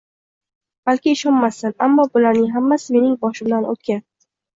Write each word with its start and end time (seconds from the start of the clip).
balki 0.89 1.11
ishonmassan, 1.17 1.75
Ammo 1.87 2.05
bularning 2.17 2.47
hammasi 2.55 2.95
mening 2.97 3.13
boshimdan 3.27 3.69
o'tgan. 3.75 4.01